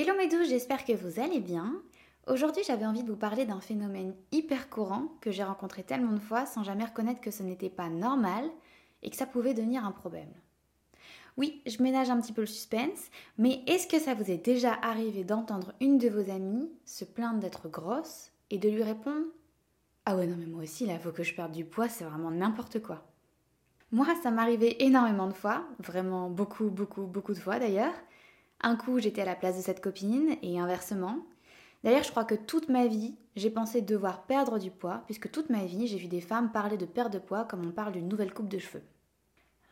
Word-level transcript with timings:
Hello 0.00 0.12
mes 0.16 0.30
j'espère 0.46 0.84
que 0.84 0.92
vous 0.92 1.18
allez 1.18 1.40
bien. 1.40 1.82
Aujourd'hui, 2.28 2.62
j'avais 2.64 2.86
envie 2.86 3.02
de 3.02 3.10
vous 3.10 3.16
parler 3.16 3.46
d'un 3.46 3.60
phénomène 3.60 4.14
hyper 4.30 4.70
courant 4.70 5.08
que 5.20 5.32
j'ai 5.32 5.42
rencontré 5.42 5.82
tellement 5.82 6.12
de 6.12 6.20
fois 6.20 6.46
sans 6.46 6.62
jamais 6.62 6.84
reconnaître 6.84 7.20
que 7.20 7.32
ce 7.32 7.42
n'était 7.42 7.68
pas 7.68 7.88
normal 7.88 8.44
et 9.02 9.10
que 9.10 9.16
ça 9.16 9.26
pouvait 9.26 9.54
devenir 9.54 9.84
un 9.84 9.90
problème. 9.90 10.30
Oui, 11.36 11.62
je 11.66 11.82
ménage 11.82 12.10
un 12.10 12.20
petit 12.20 12.32
peu 12.32 12.42
le 12.42 12.46
suspense, 12.46 13.10
mais 13.38 13.64
est-ce 13.66 13.88
que 13.88 13.98
ça 13.98 14.14
vous 14.14 14.30
est 14.30 14.38
déjà 14.38 14.72
arrivé 14.82 15.24
d'entendre 15.24 15.72
une 15.80 15.98
de 15.98 16.08
vos 16.08 16.30
amies 16.30 16.70
se 16.84 17.04
plaindre 17.04 17.40
d'être 17.40 17.68
grosse 17.68 18.30
et 18.50 18.58
de 18.58 18.68
lui 18.68 18.84
répondre 18.84 19.26
Ah 20.06 20.14
ouais, 20.14 20.28
non, 20.28 20.36
mais 20.38 20.46
moi 20.46 20.62
aussi, 20.62 20.86
là, 20.86 21.00
faut 21.00 21.10
que 21.10 21.24
je 21.24 21.34
perde 21.34 21.50
du 21.50 21.64
poids, 21.64 21.88
c'est 21.88 22.04
vraiment 22.04 22.30
n'importe 22.30 22.80
quoi. 22.80 23.02
Moi, 23.90 24.06
ça 24.22 24.30
m'arrivait 24.30 24.76
énormément 24.78 25.26
de 25.26 25.32
fois, 25.32 25.64
vraiment 25.80 26.30
beaucoup, 26.30 26.70
beaucoup, 26.70 27.02
beaucoup 27.02 27.34
de 27.34 27.40
fois 27.40 27.58
d'ailleurs, 27.58 27.94
un 28.60 28.76
coup, 28.76 28.98
j'étais 28.98 29.22
à 29.22 29.26
la 29.26 29.36
place 29.36 29.56
de 29.56 29.62
cette 29.62 29.80
copine 29.80 30.36
et 30.42 30.58
inversement. 30.58 31.18
D'ailleurs, 31.84 32.02
je 32.02 32.10
crois 32.10 32.24
que 32.24 32.34
toute 32.34 32.68
ma 32.68 32.86
vie, 32.86 33.14
j'ai 33.36 33.50
pensé 33.50 33.82
devoir 33.82 34.22
perdre 34.22 34.58
du 34.58 34.70
poids, 34.70 35.02
puisque 35.06 35.30
toute 35.30 35.48
ma 35.48 35.64
vie, 35.64 35.86
j'ai 35.86 35.98
vu 35.98 36.08
des 36.08 36.20
femmes 36.20 36.50
parler 36.50 36.76
de 36.76 36.86
perte 36.86 37.12
de 37.12 37.18
poids 37.18 37.44
comme 37.44 37.66
on 37.66 37.70
parle 37.70 37.92
d'une 37.92 38.08
nouvelle 38.08 38.34
coupe 38.34 38.48
de 38.48 38.58
cheveux. 38.58 38.82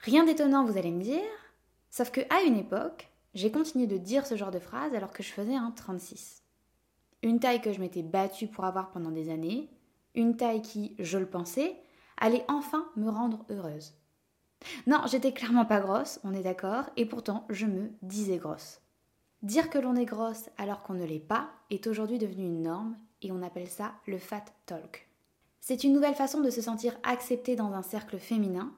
Rien 0.01 0.25
d'étonnant, 0.25 0.65
vous 0.65 0.78
allez 0.78 0.93
me 0.93 1.03
dire, 1.03 1.20
sauf 1.91 2.11
que 2.11 2.20
à 2.31 2.43
une 2.43 2.56
époque, 2.56 3.09
j'ai 3.34 3.51
continué 3.51 3.87
de 3.87 3.97
dire 3.97 4.27
ce 4.27 4.37
genre 4.37 4.53
de 4.53 4.61
phrase 4.61 4.95
alors 4.95 5.12
que 5.12 5.23
je 5.23 5.33
faisais 5.33 5.56
un 5.56 5.73
36. 5.73 6.43
Une 7.23 7.41
taille 7.41 7.61
que 7.61 7.73
je 7.73 7.81
m'étais 7.81 8.03
battue 8.03 8.47
pour 8.47 8.65
avoir 8.65 8.91
pendant 8.91 9.11
des 9.11 9.31
années, 9.31 9.69
une 10.15 10.37
taille 10.37 10.62
qui, 10.62 10.95
je 10.98 11.19
le 11.19 11.27
pensais, 11.27 11.77
allait 12.19 12.45
enfin 12.48 12.89
me 12.97 13.11
rendre 13.11 13.45
heureuse. 13.50 13.95
Non, 14.87 15.03
j'étais 15.07 15.33
clairement 15.33 15.65
pas 15.65 15.81
grosse, 15.81 16.21
on 16.25 16.35
est 16.35 16.43
d'accord, 16.43 16.85
et 16.97 17.07
pourtant 17.07 17.47
je 17.51 17.67
me 17.67 17.91
disais 18.03 18.39
grosse. 18.39 18.81
Dire 19.43 19.71
que 19.71 19.79
l'on 19.79 19.97
est 19.97 20.07
grosse 20.07 20.49
alors 20.57 20.83
qu'on 20.83 20.95
ne 20.95 21.05
l'est 21.05 21.21
pas 21.21 21.51
est 21.71 21.87
aujourd'hui 21.87 22.19
devenu 22.19 22.47
une 22.47 22.62
norme 22.62 22.97
et 23.23 23.33
on 23.33 23.43
appelle 23.43 23.69
ça 23.69 23.93
le 24.07 24.19
fat 24.19 24.45
talk. 24.67 25.09
C'est 25.61 25.84
une 25.84 25.93
nouvelle 25.93 26.15
façon 26.15 26.41
de 26.41 26.51
se 26.51 26.62
sentir 26.62 26.97
accepté 27.03 27.57
dans 27.57 27.73
un 27.73 27.83
cercle 27.83 28.19
féminin, 28.19 28.73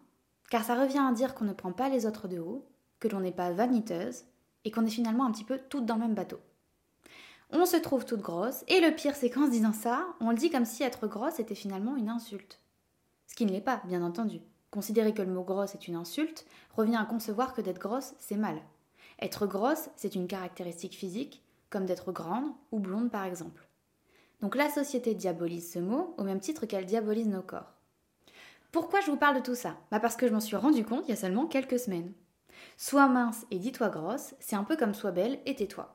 car 0.51 0.65
ça 0.65 0.75
revient 0.75 1.05
à 1.07 1.13
dire 1.13 1.35
qu'on 1.35 1.45
ne 1.45 1.53
prend 1.53 1.73
pas 1.73 1.89
les 1.89 2.07
autres 2.07 2.29
de 2.29 2.39
haut, 2.39 2.67
que 2.99 3.09
l'on 3.09 3.21
n'est 3.21 3.33
pas 3.33 3.53
vaniteuse 3.53 4.25
et 4.65 4.71
qu'on 4.71 4.87
est 4.87 4.91
finalement 4.91 5.27
un 5.27 5.31
petit 5.31 5.45
peu 5.45 5.61
toutes 5.69 5.87
dans 5.87 5.95
le 5.95 6.01
même 6.01 6.15
bateau. 6.15 6.41
On 7.51 7.65
se 7.65 7.77
trouve 7.77 8.05
toutes 8.05 8.21
grosses, 8.21 8.65
et 8.69 8.81
le 8.81 8.95
pire 8.95 9.17
c'est 9.17 9.31
qu'en 9.31 9.47
se 9.47 9.51
disant 9.51 9.73
ça, 9.73 10.07
on 10.21 10.31
le 10.31 10.37
dit 10.37 10.51
comme 10.51 10.67
si 10.67 10.83
être 10.83 11.07
grosse 11.07 11.41
était 11.41 11.55
finalement 11.55 11.97
une 11.97 12.11
insulte. 12.11 12.61
Ce 13.27 13.35
qui 13.35 13.47
ne 13.47 13.53
l'est 13.53 13.61
pas, 13.61 13.81
bien 13.87 14.03
entendu. 14.03 14.41
Considérer 14.71 15.15
que 15.15 15.23
le 15.23 15.33
mot 15.33 15.45
grosse 15.45 15.75
est 15.75 15.89
une 15.89 15.97
insulte 15.97 16.47
revient 16.75 16.97
à 16.97 17.05
concevoir 17.05 17.55
que 17.55 17.61
d'être 17.61 17.81
grosse, 17.81 18.15
c'est 18.19 18.37
mal. 18.37 18.61
Être 19.21 19.47
grosse, 19.47 19.89
c'est 19.97 20.15
une 20.15 20.29
caractéristique 20.29 20.95
physique, 20.95 21.43
comme 21.71 21.87
d'être 21.87 22.13
grande 22.13 22.53
ou 22.71 22.79
blonde 22.79 23.11
par 23.11 23.25
exemple. 23.25 23.69
Donc 24.41 24.55
la 24.55 24.71
société 24.71 25.15
diabolise 25.15 25.73
ce 25.73 25.79
mot 25.79 26.15
au 26.19 26.23
même 26.23 26.41
titre 26.41 26.67
qu'elle 26.67 26.87
diabolise 26.87 27.29
nos 27.29 27.43
corps. 27.43 27.73
Pourquoi 28.71 29.01
je 29.01 29.11
vous 29.11 29.17
parle 29.17 29.37
de 29.37 29.43
tout 29.43 29.55
ça? 29.55 29.77
Bah 29.91 29.99
Parce 29.99 30.17
que 30.17 30.29
je 30.29 30.33
m'en 30.33 30.41
suis 30.41 30.57
rendu 30.57 30.85
compte 30.85 31.05
il 31.07 31.11
y 31.11 31.15
a 31.15 31.17
seulement 31.17 31.47
quelques 31.47 31.79
semaines. 31.79 32.13
Sois 32.77 33.09
mince 33.09 33.47
et 33.51 33.59
dis-toi 33.59 33.89
grosse, 33.89 34.35
c'est 34.41 34.57
un 34.57 34.65
peu 34.65 34.77
comme 34.77 34.95
sois 34.95 35.11
belle 35.11 35.41
et 35.47 35.55
tais-toi. 35.55 35.95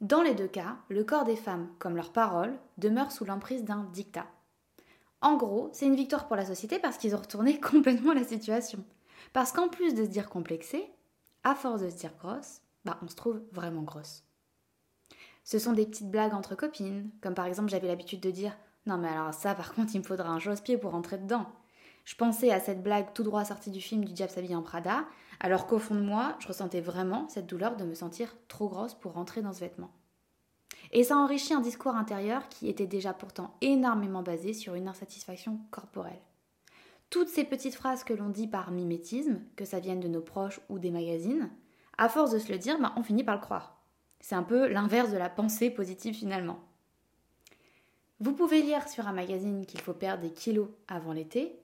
Dans 0.00 0.22
les 0.22 0.34
deux 0.34 0.48
cas, 0.48 0.78
le 0.88 1.04
corps 1.04 1.24
des 1.24 1.36
femmes, 1.36 1.68
comme 1.78 1.96
leurs 1.96 2.12
paroles, 2.12 2.58
demeure 2.78 3.12
sous 3.12 3.26
l'emprise 3.26 3.64
d'un 3.64 3.84
dictat. 3.92 4.26
En 5.22 5.36
gros, 5.36 5.68
c'est 5.72 5.86
une 5.86 5.96
victoire 5.96 6.26
pour 6.26 6.36
la 6.36 6.46
société 6.46 6.78
parce 6.78 6.96
qu'ils 6.96 7.14
ont 7.14 7.20
retourné 7.20 7.60
complètement 7.60 8.14
la 8.14 8.24
situation. 8.24 8.84
Parce 9.32 9.52
qu'en 9.52 9.68
plus 9.68 9.94
de 9.94 10.04
se 10.04 10.10
dire 10.10 10.30
complexé, 10.30 10.90
à 11.44 11.54
force 11.54 11.82
de 11.82 11.90
se 11.90 11.96
dire 11.96 12.14
grosse, 12.18 12.60
bah 12.84 12.98
on 13.02 13.08
se 13.08 13.16
trouve 13.16 13.42
vraiment 13.52 13.82
grosse. 13.82 14.24
Ce 15.44 15.58
sont 15.58 15.72
des 15.72 15.86
petites 15.86 16.10
blagues 16.10 16.34
entre 16.34 16.54
copines, 16.54 17.10
comme 17.20 17.34
par 17.34 17.46
exemple 17.46 17.70
j'avais 17.70 17.88
l'habitude 17.88 18.20
de 18.20 18.30
dire 18.30 18.56
Non 18.86 18.98
mais 18.98 19.08
alors 19.08 19.34
ça 19.34 19.54
par 19.54 19.74
contre 19.74 19.94
il 19.94 19.98
me 19.98 20.04
faudra 20.04 20.28
un 20.28 20.38
chausse-pied 20.38 20.78
pour 20.78 20.92
rentrer 20.92 21.18
dedans. 21.18 21.46
Je 22.04 22.14
pensais 22.14 22.50
à 22.50 22.60
cette 22.60 22.82
blague 22.82 23.12
tout 23.12 23.22
droit 23.22 23.44
sortie 23.44 23.70
du 23.70 23.80
film 23.80 24.04
du 24.04 24.12
diable 24.12 24.32
s'habille 24.32 24.56
en 24.56 24.62
Prada, 24.62 25.04
alors 25.38 25.66
qu'au 25.66 25.78
fond 25.78 25.94
de 25.94 26.00
moi, 26.00 26.36
je 26.38 26.48
ressentais 26.48 26.80
vraiment 26.80 27.28
cette 27.28 27.46
douleur 27.46 27.76
de 27.76 27.84
me 27.84 27.94
sentir 27.94 28.34
trop 28.48 28.68
grosse 28.68 28.94
pour 28.94 29.12
rentrer 29.12 29.42
dans 29.42 29.52
ce 29.52 29.60
vêtement. 29.60 29.90
Et 30.92 31.04
ça 31.04 31.16
enrichit 31.16 31.54
un 31.54 31.60
discours 31.60 31.94
intérieur 31.94 32.48
qui 32.48 32.68
était 32.68 32.86
déjà 32.86 33.12
pourtant 33.12 33.54
énormément 33.60 34.22
basé 34.22 34.52
sur 34.52 34.74
une 34.74 34.88
insatisfaction 34.88 35.60
corporelle. 35.70 36.20
Toutes 37.10 37.28
ces 37.28 37.44
petites 37.44 37.74
phrases 37.74 38.04
que 38.04 38.14
l'on 38.14 38.28
dit 38.28 38.46
par 38.46 38.70
mimétisme, 38.70 39.40
que 39.56 39.64
ça 39.64 39.80
vienne 39.80 40.00
de 40.00 40.08
nos 40.08 40.20
proches 40.20 40.60
ou 40.68 40.78
des 40.78 40.90
magazines, 40.90 41.50
à 41.98 42.08
force 42.08 42.30
de 42.30 42.38
se 42.38 42.50
le 42.50 42.58
dire, 42.58 42.78
ben, 42.78 42.92
on 42.96 43.02
finit 43.02 43.24
par 43.24 43.36
le 43.36 43.40
croire. 43.40 43.80
C'est 44.20 44.34
un 44.34 44.42
peu 44.42 44.68
l'inverse 44.68 45.10
de 45.10 45.16
la 45.16 45.30
pensée 45.30 45.70
positive 45.70 46.14
finalement. 46.14 46.60
Vous 48.20 48.32
pouvez 48.32 48.62
lire 48.62 48.88
sur 48.88 49.06
un 49.06 49.12
magazine 49.12 49.64
qu'il 49.64 49.80
faut 49.80 49.94
perdre 49.94 50.22
des 50.22 50.32
kilos 50.32 50.68
avant 50.88 51.12
l'été, 51.12 51.58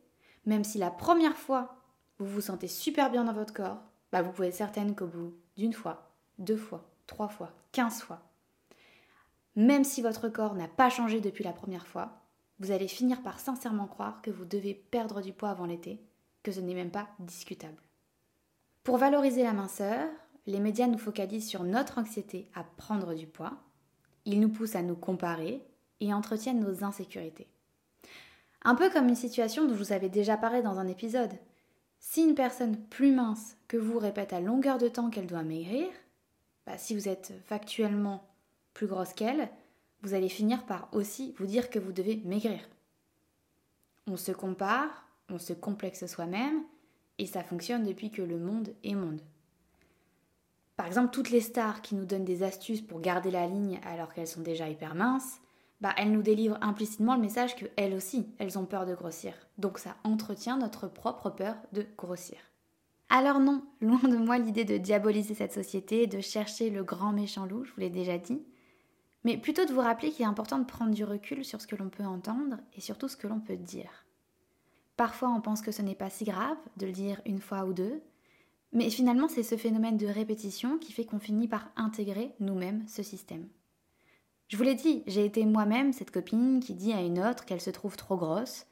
même 0.46 0.64
si 0.64 0.78
la 0.78 0.90
première 0.90 1.36
fois 1.36 1.76
vous 2.18 2.26
vous 2.26 2.40
sentez 2.40 2.68
super 2.68 3.10
bien 3.10 3.24
dans 3.24 3.34
votre 3.34 3.52
corps, 3.52 3.82
bah 4.10 4.22
vous 4.22 4.32
pouvez 4.32 4.48
être 4.48 4.54
certaine 4.54 4.94
qu'au 4.94 5.06
bout 5.06 5.34
d'une 5.56 5.74
fois, 5.74 6.10
deux 6.38 6.56
fois, 6.56 6.88
trois 7.06 7.28
fois, 7.28 7.52
quinze 7.72 8.00
fois, 8.00 8.22
même 9.56 9.84
si 9.84 10.02
votre 10.02 10.28
corps 10.28 10.54
n'a 10.54 10.68
pas 10.68 10.90
changé 10.90 11.20
depuis 11.20 11.42
la 11.42 11.52
première 11.52 11.86
fois, 11.86 12.22
vous 12.60 12.70
allez 12.70 12.88
finir 12.88 13.22
par 13.22 13.40
sincèrement 13.40 13.86
croire 13.86 14.22
que 14.22 14.30
vous 14.30 14.44
devez 14.44 14.74
perdre 14.74 15.22
du 15.22 15.32
poids 15.32 15.50
avant 15.50 15.66
l'été, 15.66 16.00
que 16.42 16.52
ce 16.52 16.60
n'est 16.60 16.74
même 16.74 16.90
pas 16.90 17.08
discutable. 17.18 17.82
Pour 18.84 18.98
valoriser 18.98 19.42
la 19.42 19.52
minceur, 19.52 20.08
les 20.46 20.60
médias 20.60 20.86
nous 20.86 20.98
focalisent 20.98 21.48
sur 21.48 21.64
notre 21.64 21.98
anxiété 21.98 22.48
à 22.54 22.62
prendre 22.62 23.14
du 23.14 23.26
poids, 23.26 23.54
ils 24.26 24.40
nous 24.40 24.48
poussent 24.48 24.76
à 24.76 24.82
nous 24.82 24.94
comparer 24.94 25.62
et 26.00 26.12
entretiennent 26.12 26.60
nos 26.60 26.84
insécurités. 26.84 27.48
Un 28.62 28.74
peu 28.74 28.90
comme 28.90 29.08
une 29.08 29.14
situation 29.14 29.66
dont 29.66 29.74
je 29.74 29.82
vous 29.82 29.92
avais 29.92 30.08
déjà 30.08 30.36
parlé 30.36 30.62
dans 30.62 30.78
un 30.78 30.88
épisode. 30.88 31.32
Si 31.98 32.22
une 32.22 32.34
personne 32.34 32.76
plus 32.76 33.12
mince 33.12 33.56
que 33.68 33.76
vous 33.76 33.98
répète 33.98 34.32
à 34.32 34.40
longueur 34.40 34.78
de 34.78 34.88
temps 34.88 35.08
qu'elle 35.08 35.26
doit 35.26 35.42
maigrir, 35.42 35.88
bah, 36.66 36.76
si 36.76 36.94
vous 36.94 37.08
êtes 37.08 37.32
factuellement 37.46 38.22
plus 38.76 38.86
grosse 38.86 39.14
qu'elle, 39.14 39.48
vous 40.02 40.12
allez 40.12 40.28
finir 40.28 40.66
par 40.66 40.88
aussi 40.92 41.34
vous 41.38 41.46
dire 41.46 41.70
que 41.70 41.78
vous 41.78 41.92
devez 41.92 42.20
maigrir. 42.26 42.60
On 44.06 44.18
se 44.18 44.32
compare, 44.32 45.08
on 45.30 45.38
se 45.38 45.54
complexe 45.54 46.04
soi-même, 46.04 46.62
et 47.18 47.24
ça 47.24 47.42
fonctionne 47.42 47.86
depuis 47.86 48.10
que 48.10 48.20
le 48.20 48.38
monde 48.38 48.74
est 48.84 48.94
monde. 48.94 49.22
Par 50.76 50.86
exemple, 50.86 51.10
toutes 51.10 51.30
les 51.30 51.40
stars 51.40 51.80
qui 51.80 51.94
nous 51.94 52.04
donnent 52.04 52.26
des 52.26 52.42
astuces 52.42 52.82
pour 52.82 53.00
garder 53.00 53.30
la 53.30 53.46
ligne 53.46 53.80
alors 53.82 54.12
qu'elles 54.12 54.28
sont 54.28 54.42
déjà 54.42 54.68
hyper 54.68 54.94
minces, 54.94 55.40
bah 55.80 55.94
elles 55.96 56.12
nous 56.12 56.22
délivrent 56.22 56.58
implicitement 56.60 57.14
le 57.14 57.22
message 57.22 57.56
que 57.56 57.64
elles 57.76 57.94
aussi, 57.94 58.28
elles 58.38 58.58
ont 58.58 58.66
peur 58.66 58.84
de 58.84 58.94
grossir. 58.94 59.32
Donc 59.56 59.78
ça 59.78 59.96
entretient 60.04 60.58
notre 60.58 60.86
propre 60.86 61.30
peur 61.30 61.56
de 61.72 61.86
grossir. 61.96 62.36
Alors 63.08 63.40
non, 63.40 63.62
loin 63.80 64.02
de 64.02 64.18
moi 64.18 64.36
l'idée 64.36 64.66
de 64.66 64.76
diaboliser 64.76 65.34
cette 65.34 65.54
société, 65.54 66.06
de 66.06 66.20
chercher 66.20 66.68
le 66.68 66.84
grand 66.84 67.12
méchant 67.12 67.46
loup, 67.46 67.64
je 67.64 67.72
vous 67.72 67.80
l'ai 67.80 67.90
déjà 67.90 68.18
dit 68.18 68.42
mais 69.26 69.36
plutôt 69.36 69.64
de 69.64 69.72
vous 69.72 69.80
rappeler 69.80 70.12
qu'il 70.12 70.22
est 70.22 70.28
important 70.28 70.56
de 70.60 70.64
prendre 70.64 70.94
du 70.94 71.02
recul 71.02 71.44
sur 71.44 71.60
ce 71.60 71.66
que 71.66 71.74
l'on 71.74 71.88
peut 71.88 72.04
entendre 72.04 72.58
et 72.76 72.80
surtout 72.80 73.08
ce 73.08 73.16
que 73.16 73.26
l'on 73.26 73.40
peut 73.40 73.56
dire. 73.56 74.06
Parfois 74.96 75.30
on 75.30 75.40
pense 75.40 75.62
que 75.62 75.72
ce 75.72 75.82
n'est 75.82 75.96
pas 75.96 76.10
si 76.10 76.22
grave 76.22 76.56
de 76.76 76.86
le 76.86 76.92
dire 76.92 77.20
une 77.26 77.40
fois 77.40 77.64
ou 77.64 77.72
deux, 77.72 78.00
mais 78.72 78.88
finalement 78.88 79.26
c'est 79.26 79.42
ce 79.42 79.56
phénomène 79.56 79.96
de 79.96 80.06
répétition 80.06 80.78
qui 80.78 80.92
fait 80.92 81.04
qu'on 81.04 81.18
finit 81.18 81.48
par 81.48 81.72
intégrer 81.74 82.36
nous-mêmes 82.38 82.84
ce 82.86 83.02
système. 83.02 83.48
Je 84.46 84.56
vous 84.56 84.62
l'ai 84.62 84.76
dit, 84.76 85.02
j'ai 85.08 85.24
été 85.24 85.44
moi-même 85.44 85.92
cette 85.92 86.12
copine 86.12 86.60
qui 86.60 86.74
dit 86.74 86.92
à 86.92 87.02
une 87.02 87.18
autre 87.18 87.46
qu'elle 87.46 87.60
se 87.60 87.70
trouve 87.70 87.96
trop 87.96 88.16
grosse, 88.16 88.64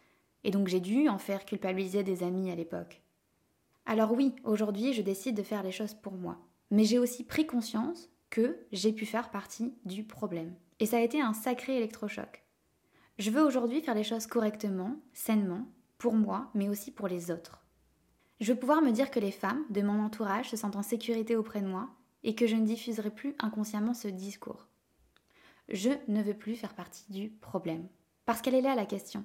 et 0.45 0.53
donc 0.53 0.69
j'ai 0.69 0.79
dû 0.79 1.09
en 1.09 1.19
faire 1.19 1.47
culpabiliser 1.47 2.05
des 2.05 2.23
amis 2.23 2.53
à 2.53 2.55
l'époque. 2.55 3.03
Alors 3.87 4.13
oui, 4.13 4.37
aujourd'hui 4.45 4.93
je 4.93 5.03
décide 5.03 5.37
de 5.37 5.43
faire 5.43 5.65
les 5.65 5.73
choses 5.73 5.95
pour 5.95 6.13
moi, 6.13 6.39
mais 6.71 6.85
j'ai 6.85 7.01
aussi 7.01 7.25
pris 7.25 7.45
conscience 7.45 8.09
que 8.31 8.67
j'ai 8.73 8.93
pu 8.93 9.07
faire 9.07 9.31
partie 9.31 9.75
du 9.85 10.05
problème. 10.05 10.55
Et 10.81 10.87
ça 10.87 10.99
a 10.99 11.01
été 11.01 11.21
un 11.21 11.33
sacré 11.33 11.77
électrochoc. 11.77 12.45
Je 13.19 13.31
veux 13.31 13.43
aujourd'hui 13.43 13.81
faire 13.81 13.95
les 13.95 14.03
choses 14.03 14.27
correctement, 14.27 14.97
sainement, 15.13 15.69
pour 15.99 16.15
moi, 16.15 16.51
mais 16.55 16.69
aussi 16.69 16.91
pour 16.91 17.07
les 17.07 17.31
autres. 17.31 17.65
Je 18.41 18.53
veux 18.53 18.59
pouvoir 18.59 18.83
me 18.83 18.91
dire 18.91 19.11
que 19.11 19.21
les 19.21 19.31
femmes 19.31 19.65
de 19.71 19.83
mon 19.83 20.03
entourage 20.03 20.51
se 20.51 20.57
sentent 20.57 20.77
en 20.77 20.83
sécurité 20.83 21.37
auprès 21.37 21.63
de 21.63 21.69
moi 21.69 21.89
et 22.25 22.35
que 22.35 22.47
je 22.47 22.57
ne 22.57 22.67
diffuserai 22.67 23.11
plus 23.11 23.35
inconsciemment 23.39 23.95
ce 23.95 24.09
discours. 24.09 24.67
Je 25.69 25.91
ne 26.09 26.23
veux 26.23 26.35
plus 26.35 26.57
faire 26.57 26.75
partie 26.75 27.11
du 27.11 27.31
problème. 27.31 27.89
Parce 28.27 28.43
qu'elle 28.43 28.55
est 28.55 28.61
là 28.61 28.75
la 28.75 28.87
question. 28.87 29.25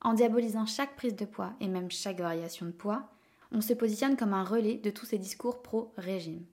En 0.00 0.14
diabolisant 0.14 0.66
chaque 0.66 0.96
prise 0.96 1.16
de 1.16 1.24
poids 1.24 1.54
et 1.60 1.68
même 1.68 1.90
chaque 1.90 2.20
variation 2.20 2.66
de 2.66 2.72
poids, 2.72 3.10
on 3.52 3.60
se 3.60 3.72
positionne 3.72 4.16
comme 4.16 4.34
un 4.34 4.44
relais 4.44 4.78
de 4.78 4.90
tous 4.90 5.06
ces 5.06 5.18
discours 5.18 5.62
pro-régime. 5.62 6.44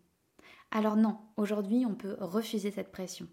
Alors 0.75 0.95
non, 0.95 1.17
aujourd'hui 1.37 1.85
on 1.85 1.93
peut 1.93 2.17
refuser 2.19 2.71
cette 2.71 2.91
pression. 2.91 3.27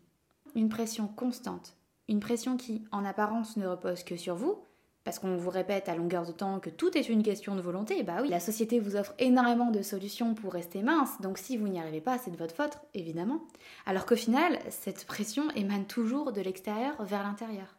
Une 0.54 0.68
pression 0.68 1.08
constante, 1.08 1.74
une 2.06 2.20
pression 2.20 2.58
qui, 2.58 2.84
en 2.92 3.02
apparence, 3.02 3.56
ne 3.56 3.66
repose 3.66 4.04
que 4.04 4.18
sur 4.18 4.34
vous, 4.34 4.58
parce 5.04 5.18
qu'on 5.18 5.38
vous 5.38 5.48
répète 5.48 5.88
à 5.88 5.94
longueur 5.94 6.26
de 6.26 6.32
temps 6.32 6.60
que 6.60 6.68
tout 6.68 6.98
est 6.98 7.08
une 7.08 7.22
question 7.22 7.56
de 7.56 7.62
volonté, 7.62 8.02
bah 8.02 8.18
oui, 8.20 8.28
la 8.28 8.40
société 8.40 8.78
vous 8.78 8.94
offre 8.94 9.14
énormément 9.18 9.70
de 9.70 9.80
solutions 9.80 10.34
pour 10.34 10.52
rester 10.52 10.82
mince, 10.82 11.18
donc 11.22 11.38
si 11.38 11.56
vous 11.56 11.66
n'y 11.68 11.80
arrivez 11.80 12.02
pas, 12.02 12.18
c'est 12.18 12.30
de 12.30 12.36
votre 12.36 12.54
faute, 12.54 12.76
évidemment. 12.92 13.40
Alors 13.86 14.04
qu'au 14.04 14.16
final, 14.16 14.58
cette 14.68 15.06
pression 15.06 15.50
émane 15.52 15.86
toujours 15.86 16.32
de 16.32 16.42
l'extérieur 16.42 17.02
vers 17.02 17.22
l'intérieur. 17.22 17.78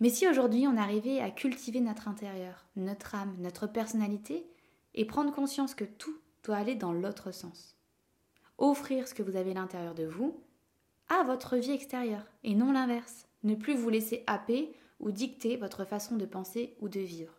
Mais 0.00 0.10
si 0.10 0.26
aujourd'hui 0.26 0.66
on 0.66 0.76
arrivait 0.76 1.20
à 1.20 1.30
cultiver 1.30 1.80
notre 1.80 2.08
intérieur, 2.08 2.66
notre 2.74 3.14
âme, 3.14 3.36
notre 3.38 3.68
personnalité, 3.68 4.44
et 4.96 5.04
prendre 5.04 5.32
conscience 5.32 5.76
que 5.76 5.84
tout 5.84 6.16
doit 6.42 6.56
aller 6.56 6.74
dans 6.74 6.92
l'autre 6.92 7.30
sens. 7.30 7.77
Offrir 8.58 9.08
ce 9.08 9.14
que 9.14 9.22
vous 9.22 9.36
avez 9.36 9.52
à 9.52 9.54
l'intérieur 9.54 9.94
de 9.94 10.04
vous 10.04 10.38
à 11.08 11.22
votre 11.22 11.56
vie 11.56 11.72
extérieure, 11.72 12.26
et 12.44 12.54
non 12.54 12.72
l'inverse. 12.72 13.26
Ne 13.42 13.54
plus 13.54 13.74
vous 13.74 13.88
laisser 13.88 14.24
happer 14.26 14.72
ou 15.00 15.10
dicter 15.10 15.56
votre 15.56 15.84
façon 15.84 16.16
de 16.16 16.26
penser 16.26 16.76
ou 16.80 16.88
de 16.88 17.00
vivre. 17.00 17.32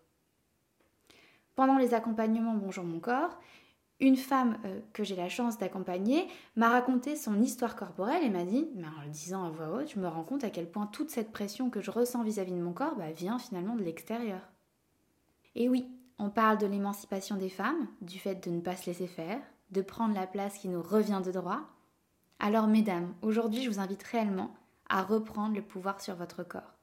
Pendant 1.56 1.77
les 1.77 1.94
accompagnements 1.94 2.56
Bonjour 2.56 2.83
mon 2.83 3.00
corps, 3.00 3.38
une 4.00 4.16
femme 4.16 4.57
euh, 4.63 4.80
que 4.94 5.04
j'ai 5.04 5.18
la 5.18 5.27
chance 5.27 5.57
d'accompagner 5.57 6.27
m'a 6.56 6.69
raconté 6.69 7.18
son 7.18 7.42
histoire 7.42 7.75
corporelle 7.75 8.24
et 8.24 8.30
m'a 8.30 8.45
dit, 8.45 8.69
mais 8.75 8.88
en 8.88 9.04
le 9.04 9.10
disant 9.10 9.44
à 9.44 9.50
voix 9.50 9.69
haute, 9.69 9.92
je 9.94 10.00
me 10.00 10.07
rends 10.07 10.24
compte 10.24 10.45
à 10.45 10.50
quel 10.50 10.71
point 10.71 10.88
toute 10.88 11.10
cette 11.10 11.33
pression 11.33 11.69
que 11.69 11.81
je 11.81 11.92
ressens 11.92 12.24
vis-à-vis 12.24 12.54
de 12.54 12.62
mon 12.62 12.71
corps 12.71 12.95
bah, 12.95 13.12
vient 13.12 13.39
finalement 13.39 13.75
de 13.75 13.83
l'extérieur. 13.83 14.42
Et 15.56 15.68
oui, 15.68 15.86
on 16.18 16.30
parle 16.30 16.57
de 16.57 16.66
l'émancipation 16.66 17.36
des 17.36 17.50
femmes, 17.50 17.88
du 18.00 18.19
fait 18.19 18.36
de 18.36 18.50
ne 18.50 18.62
pas 18.62 18.77
se 18.77 18.86
laisser 18.86 19.07
faire, 19.07 19.42
de 19.71 19.81
prendre 19.81 20.16
la 20.16 20.27
place 20.27 20.57
qui 20.57 20.69
nous 20.69 20.81
revient 20.81 21.21
de 21.24 21.31
droit. 21.31 21.62
Alors 22.39 22.68
mesdames, 22.68 23.13
aujourd'hui 23.21 23.63
je 23.63 23.69
vous 23.69 23.80
invite 23.80 24.04
réellement 24.04 24.56
à 24.88 25.04
reprendre 25.04 25.56
le 25.56 25.62
pouvoir 25.62 26.01
sur 26.01 26.16
votre 26.16 26.44
corps. 26.44 26.75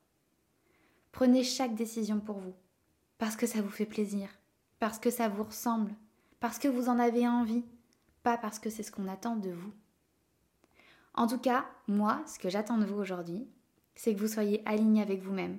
Prenez 1.13 1.43
chaque 1.43 1.75
décision 1.75 2.21
pour 2.21 2.39
vous, 2.39 2.55
parce 3.19 3.37
que 3.37 3.47
ça 3.47 3.63
vous 3.63 3.71
fait 3.71 3.87
plaisir, 3.87 4.29
parce 4.79 4.99
que 4.99 5.11
ça 5.11 5.29
vous 5.29 5.45
ressemble, 5.45 5.95
parce 6.41 6.59
que 6.59 6.69
vous 6.69 6.89
en 6.89 6.99
avez 6.99 7.27
envie, 7.27 7.65
pas 8.23 8.37
parce 8.37 8.59
que 8.59 8.71
c'est 8.71 8.83
ce 8.83 8.93
qu'on 8.93 9.09
attend 9.09 9.37
de 9.37 9.51
vous. 9.51 9.73
En 11.15 11.27
tout 11.27 11.39
cas, 11.39 11.65
moi, 11.89 12.23
ce 12.27 12.39
que 12.39 12.51
j'attends 12.51 12.77
de 12.77 12.85
vous 12.85 13.01
aujourd'hui, 13.01 13.49
c'est 13.95 14.15
que 14.15 14.21
vous 14.21 14.29
soyez 14.29 14.63
aligné 14.67 15.01
avec 15.01 15.23
vous-même, 15.23 15.59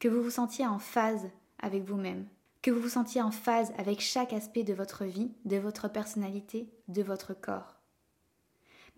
que 0.00 0.08
vous 0.08 0.22
vous 0.22 0.30
sentiez 0.30 0.66
en 0.66 0.80
phase 0.80 1.30
avec 1.60 1.84
vous-même, 1.84 2.26
que 2.62 2.70
vous 2.70 2.80
vous 2.80 2.88
sentiez 2.88 3.22
en 3.22 3.30
phase 3.30 3.72
avec 3.78 4.00
chaque 4.00 4.32
aspect 4.32 4.64
de 4.64 4.74
votre 4.74 5.04
vie, 5.04 5.32
de 5.44 5.56
votre 5.56 5.88
personnalité, 5.88 6.70
de 6.88 7.02
votre 7.02 7.34
corps. 7.34 7.80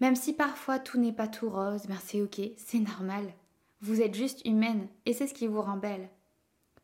Même 0.01 0.17
si 0.17 0.33
parfois 0.33 0.79
tout 0.79 0.99
n'est 0.99 1.13
pas 1.13 1.29
tout 1.29 1.49
rose, 1.49 1.87
ben 1.87 1.99
c'est 2.03 2.23
ok, 2.23 2.41
c'est 2.57 2.81
normal. 2.81 3.33
Vous 3.81 4.01
êtes 4.01 4.15
juste 4.15 4.45
humaine 4.45 4.89
et 5.07 5.13
c'est 5.13 5.27
ce 5.27 5.35
qui 5.35 5.47
vous 5.47 5.63
rend 5.63 5.77
belle. 5.77 6.09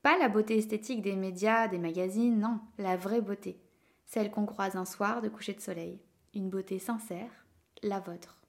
Pas 0.02 0.16
la 0.18 0.28
beauté 0.28 0.56
esthétique 0.56 1.02
des 1.02 1.16
médias, 1.16 1.66
des 1.66 1.78
magazines, 1.78 2.38
non, 2.38 2.60
la 2.78 2.96
vraie 2.96 3.20
beauté. 3.20 3.60
Celle 4.06 4.30
qu'on 4.30 4.46
croise 4.46 4.76
un 4.76 4.84
soir 4.84 5.20
de 5.20 5.28
coucher 5.28 5.54
de 5.54 5.60
soleil. 5.60 6.00
Une 6.34 6.48
beauté 6.48 6.78
sincère, 6.78 7.30
la 7.82 7.98
vôtre. 7.98 8.40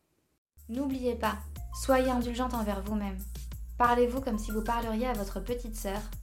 N'oubliez 0.69 1.15
pas, 1.15 1.37
soyez 1.81 2.11
indulgente 2.11 2.53
envers 2.53 2.83
vous-même. 2.83 3.17
Parlez-vous 3.79 4.21
comme 4.21 4.37
si 4.37 4.51
vous 4.51 4.63
parleriez 4.63 5.07
à 5.07 5.13
votre 5.13 5.39
petite 5.39 5.75
sœur, 5.75 6.01